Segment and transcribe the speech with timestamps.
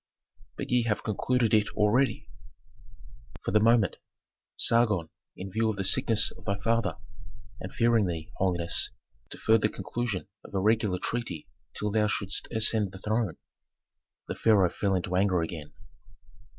[0.57, 2.27] "But ye have concluded it already!"
[3.45, 3.97] "For the moment.
[4.57, 6.97] Sargon, in view of the sickness of thy father,
[7.59, 8.89] and fearing thee, holiness,
[9.29, 13.37] deferred the conclusion of a regular treaty till thou shouldst ascend the throne."
[14.27, 15.71] The pharaoh fell into anger again.